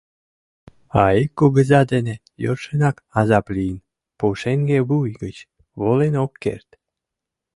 А 1.03 1.03
ик 1.21 1.31
кугыза 1.39 1.81
дене 1.91 2.15
йӧршынак 2.43 2.97
азап 3.19 3.45
лийын: 3.55 3.79
пушеҥге 4.17 4.79
вуй 4.89 5.09
гыч 5.23 5.37
волен 5.79 6.15
ок 6.25 6.33
керт. 6.43 6.69